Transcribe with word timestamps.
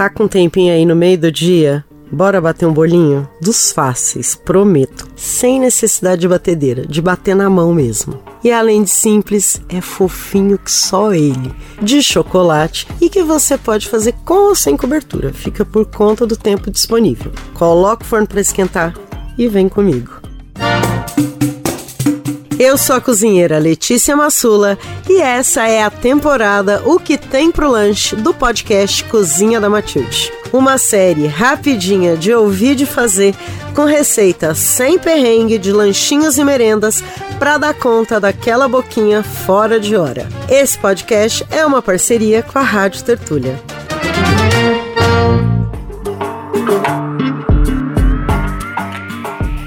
Tá 0.00 0.08
com 0.08 0.24
um 0.24 0.28
tempinho 0.28 0.72
aí 0.72 0.86
no 0.86 0.96
meio 0.96 1.18
do 1.18 1.30
dia? 1.30 1.84
Bora 2.10 2.40
bater 2.40 2.64
um 2.64 2.72
bolinho? 2.72 3.28
Dos 3.38 3.70
fáceis, 3.70 4.34
prometo. 4.34 5.06
Sem 5.14 5.60
necessidade 5.60 6.22
de 6.22 6.28
batedeira, 6.28 6.86
de 6.86 7.02
bater 7.02 7.36
na 7.36 7.50
mão 7.50 7.74
mesmo. 7.74 8.18
E 8.42 8.50
além 8.50 8.82
de 8.82 8.88
simples, 8.88 9.60
é 9.68 9.82
fofinho 9.82 10.56
que 10.56 10.72
só 10.72 11.12
ele. 11.12 11.54
De 11.82 12.02
chocolate 12.02 12.86
e 12.98 13.10
que 13.10 13.22
você 13.22 13.58
pode 13.58 13.90
fazer 13.90 14.14
com 14.24 14.48
ou 14.48 14.54
sem 14.54 14.74
cobertura. 14.74 15.34
Fica 15.34 15.66
por 15.66 15.84
conta 15.84 16.26
do 16.26 16.34
tempo 16.34 16.70
disponível. 16.70 17.30
Coloca 17.52 18.02
o 18.02 18.06
forno 18.06 18.26
para 18.26 18.40
esquentar 18.40 18.94
e 19.36 19.48
vem 19.48 19.68
comigo. 19.68 20.19
Eu 22.60 22.76
sou 22.76 22.94
a 22.94 23.00
cozinheira 23.00 23.58
Letícia 23.58 24.14
Massula 24.14 24.78
e 25.08 25.18
essa 25.18 25.66
é 25.66 25.82
a 25.82 25.88
temporada 25.88 26.82
O 26.84 26.98
que 26.98 27.16
tem 27.16 27.50
pro 27.50 27.70
lanche 27.70 28.14
do 28.14 28.34
podcast 28.34 29.02
Cozinha 29.04 29.58
da 29.58 29.70
Matilde. 29.70 30.30
Uma 30.52 30.76
série 30.76 31.26
rapidinha 31.26 32.18
de 32.18 32.34
ouvir 32.34 32.74
de 32.74 32.84
fazer 32.84 33.34
com 33.74 33.86
receita 33.86 34.54
sem 34.54 34.98
perrengue 34.98 35.56
de 35.56 35.72
lanchinhos 35.72 36.36
e 36.36 36.44
merendas 36.44 37.02
para 37.38 37.56
dar 37.56 37.72
conta 37.72 38.20
daquela 38.20 38.68
boquinha 38.68 39.22
fora 39.22 39.80
de 39.80 39.96
hora. 39.96 40.28
Esse 40.46 40.78
podcast 40.78 41.46
é 41.50 41.64
uma 41.64 41.80
parceria 41.80 42.42
com 42.42 42.58
a 42.58 42.62
Rádio 42.62 43.02
Tertúlia. 43.04 43.58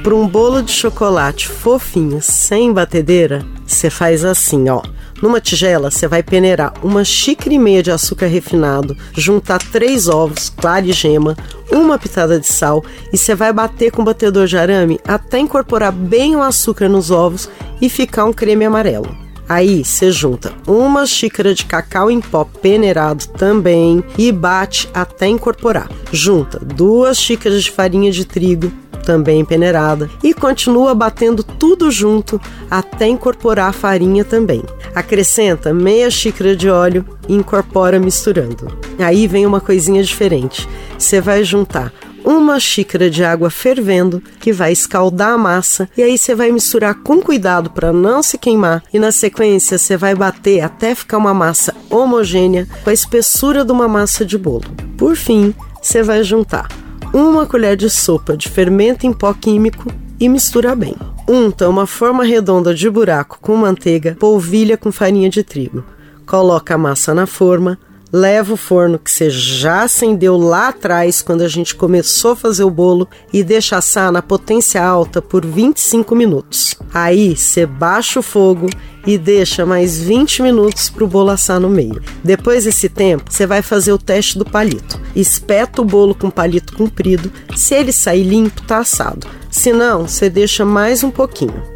Para 0.04 0.16
um 0.16 0.28
bolo 0.28 0.62
de 0.62 0.70
chocolate 0.70 1.48
fofinho, 1.48 2.22
sem 2.22 2.74
batedeira, 2.74 3.46
você 3.66 3.90
faz 3.90 4.26
assim, 4.26 4.68
ó. 4.68 4.82
Numa 5.22 5.40
tigela, 5.40 5.90
você 5.90 6.10
vai 6.10 6.22
peneirar 6.22 6.74
uma 6.84 7.06
xícara 7.06 7.54
e 7.54 7.58
meia 7.58 7.82
de 7.82 7.90
açúcar 7.90 8.26
refinado, 8.26 8.98
juntar 9.14 9.60
três 9.60 10.10
ovos, 10.10 10.50
clara 10.50 10.86
e 10.86 10.92
gema, 10.92 11.38
uma 11.72 11.98
pitada 11.98 12.38
de 12.38 12.48
sal 12.48 12.84
e 13.14 13.18
você 13.18 13.34
vai 13.34 13.54
bater 13.54 13.92
com 13.92 14.02
o 14.02 14.06
batedor 14.06 14.46
de 14.46 14.58
arame 14.58 15.00
até 15.08 15.40
incorporar 15.40 15.94
bem 15.94 16.36
o 16.36 16.44
açúcar 16.44 16.90
nos 16.90 17.10
ovos 17.10 17.50
e 17.80 17.88
ficar 17.88 18.26
um 18.26 18.34
creme 18.34 18.66
amarelo. 18.66 19.24
Aí 19.48 19.86
você 19.86 20.12
junta 20.12 20.52
uma 20.68 21.06
xícara 21.06 21.54
de 21.54 21.64
cacau 21.64 22.12
em 22.12 22.20
pó 22.20 22.44
peneirado 22.44 23.26
também 23.28 24.04
e 24.18 24.34
bate 24.34 24.90
até 24.94 25.28
incorporar. 25.28 25.90
Junta 26.12 26.60
duas 26.60 27.18
xícaras 27.18 27.64
de 27.64 27.72
farinha 27.72 28.12
de 28.12 28.26
trigo, 28.26 28.70
também 29.04 29.46
peneirada, 29.46 30.10
e 30.24 30.34
continua 30.34 30.96
batendo 30.96 31.44
tudo 31.44 31.92
junto 31.92 32.42
até 32.70 33.08
incorporar 33.08 33.70
a 33.70 33.74
farinha 33.74 34.24
também. 34.24 34.64
Acrescenta 34.96 35.74
meia 35.74 36.10
xícara 36.10 36.56
de 36.56 36.70
óleo 36.70 37.06
e 37.28 37.34
incorpora 37.36 38.00
misturando. 38.00 38.68
Aí 39.00 39.28
vem 39.28 39.46
uma 39.46 39.62
coisinha 39.62 40.02
diferente. 40.04 40.68
Você 40.98 41.22
vai 41.22 41.44
juntar 41.44 41.92
uma 42.24 42.60
xícara 42.60 43.10
de 43.10 43.24
água 43.24 43.50
fervendo 43.50 44.24
que 44.40 44.54
vai 44.54 44.72
escaldar 44.72 45.34
a 45.34 45.38
massa 45.38 45.90
e 45.98 46.02
aí 46.02 46.18
você 46.18 46.34
vai 46.34 46.52
misturar 46.52 46.96
com 46.96 47.22
cuidado 47.22 47.70
para 47.70 47.92
não 47.92 48.24
se 48.24 48.38
queimar 48.38 48.82
e 48.94 49.00
na 49.00 49.12
sequência 49.12 49.78
você 49.78 49.98
vai 49.98 50.16
bater 50.16 50.62
até 50.62 50.96
ficar 50.96 51.18
uma 51.18 51.34
massa 51.34 51.76
homogênea 51.90 52.68
com 52.84 52.90
a 52.90 52.94
espessura 52.94 53.66
de 53.66 53.72
uma 53.72 53.88
massa 53.88 54.26
de 54.26 54.38
bolo. 54.38 54.64
Por 54.98 55.16
fim, 55.16 55.54
você 55.82 56.02
vai 56.02 56.24
juntar 56.24 56.83
uma 57.14 57.46
colher 57.46 57.78
de 57.78 57.90
sopa 57.90 58.36
de 58.36 58.50
fermento 58.50 59.06
em 59.06 59.14
pó 59.14 59.34
químico 59.34 59.88
e 60.20 60.28
mistura 60.28 60.76
bem. 60.76 60.96
Unta 61.30 61.70
uma 61.70 61.86
forma 61.86 62.24
redonda 62.24 62.74
de 62.74 62.90
buraco 62.90 63.38
com 63.40 63.56
manteiga, 63.56 64.18
polvilha 64.20 64.76
com 64.76 64.92
farinha 64.92 65.30
de 65.30 65.44
trigo. 65.44 65.84
Coloca 66.26 66.74
a 66.74 66.78
massa 66.78 67.14
na 67.14 67.28
forma, 67.28 67.78
leva 68.14 68.54
o 68.54 68.58
forno 68.58 69.00
que 69.00 69.10
você 69.10 69.28
já 69.32 69.82
acendeu 69.82 70.38
lá 70.38 70.68
atrás 70.68 71.24
quando 71.24 71.42
a 71.42 71.48
gente 71.48 71.74
começou 71.74 72.34
a 72.34 72.36
fazer 72.36 72.64
o 72.64 72.70
bolo 72.70 73.10
e 73.34 73.44
deixa 73.44 73.78
assar 73.78 74.12
na 74.12 74.22
potência 74.22 74.84
alta 74.86 75.20
por 75.20 75.44
25 75.44 76.16
minutos. 76.16 76.76
Aí 76.94 77.36
você 77.36 77.66
baixa 77.66 78.20
o 78.20 78.24
fogo 78.24 78.70
e 79.08 79.18
deixa 79.18 79.66
mais 79.66 80.00
20 80.00 80.44
minutos 80.44 80.92
para 80.92 81.04
o 81.04 81.08
bolo 81.08 81.32
assar 81.32 81.60
no 81.60 81.68
meio. 81.68 82.00
Depois 82.24 82.66
desse 82.66 82.88
tempo, 82.88 83.32
você 83.32 83.48
vai 83.48 83.64
fazer 83.64 83.92
o 83.92 83.98
teste 83.98 84.38
do 84.38 84.46
palito. 84.46 85.02
Espeta 85.16 85.82
o 85.82 85.86
bolo 85.86 86.14
com 86.14 86.30
palito 86.30 86.74
comprido. 86.74 87.32
Se 87.56 87.74
ele 87.74 87.92
sair 87.92 88.24
limpo, 88.24 88.62
tá 88.62 88.78
assado. 88.78 89.28
Se 89.50 89.74
não, 89.74 90.08
você 90.08 90.30
deixa 90.30 90.64
mais 90.64 91.04
um 91.04 91.10
pouquinho. 91.10 91.74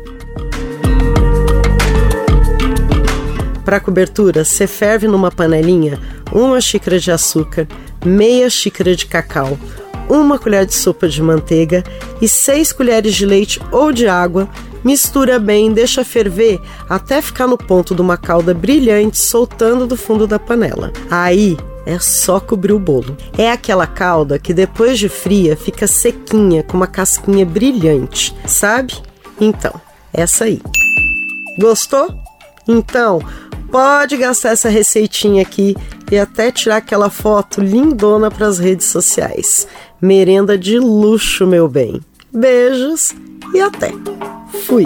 Para 3.68 3.82
cobertura, 3.82 4.46
você 4.46 4.66
ferve 4.66 5.10
numa 5.10 5.30
panelinha 5.30 6.00
uma 6.32 6.62
xícara 6.62 7.00
de 7.00 7.12
açúcar, 7.12 7.68
meia 8.06 8.50
xícara 8.50 8.96
de 8.96 9.06
cacau, 9.06 9.58
uma 10.10 10.40
colher 10.40 10.66
de 10.66 10.74
sopa 10.74 11.08
de 11.08 11.22
manteiga 11.22 11.84
e 12.22 12.28
seis 12.28 12.72
colheres 12.72 13.14
de 13.16 13.26
leite 13.26 13.60
ou 13.72 13.92
de 13.92 14.08
água 14.08 14.50
Mistura 14.88 15.38
bem, 15.40 15.74
deixa 15.74 16.04
ferver 16.04 16.62
até 16.90 17.22
ficar 17.22 17.46
no 17.46 17.58
ponto 17.58 17.94
de 17.94 18.02
uma 18.02 18.16
calda 18.16 18.54
brilhante 18.54 19.18
soltando 19.18 19.86
do 19.86 19.98
fundo 19.98 20.26
da 20.26 20.40
panela. 20.40 20.94
Aí 21.10 21.58
é 21.86 22.00
só 22.00 22.40
cobrir 22.40 22.72
o 22.72 22.80
bolo. 22.80 23.18
É 23.38 23.52
aquela 23.52 23.88
calda 23.88 24.40
que 24.40 24.54
depois 24.54 24.98
de 24.98 25.10
fria 25.10 25.58
fica 25.58 25.88
sequinha 25.88 26.64
com 26.64 26.78
uma 26.78 26.88
casquinha 26.88 27.46
brilhante, 27.46 28.34
sabe? 28.46 28.94
Então, 29.42 29.74
essa 30.14 30.46
aí. 30.46 30.62
Gostou? 31.60 32.14
Então, 32.66 33.22
pode 33.72 34.16
gastar 34.16 34.52
essa 34.52 34.70
receitinha 34.70 35.42
aqui 35.42 35.76
e 36.12 36.18
até 36.18 36.52
tirar 36.52 36.78
aquela 36.78 37.10
foto 37.10 37.62
lindona 37.62 38.30
para 38.32 38.48
as 38.48 38.60
redes 38.60 38.88
sociais. 38.88 39.68
Merenda 40.02 40.58
de 40.58 40.80
luxo, 40.80 41.46
meu 41.46 41.68
bem. 41.68 42.02
Beijos 42.32 43.14
e 43.54 43.60
até! 43.60 43.92
Fui! 44.66 44.86